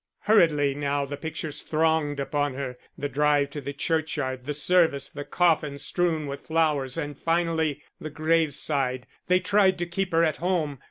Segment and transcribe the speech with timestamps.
[0.21, 5.23] Hurriedly now the pictures thronged upon her the drive to the churchyard, the service, the
[5.23, 9.05] coffin strewn with flowers, and finally the grave side.
[9.27, 10.79] They tried to keep her at home.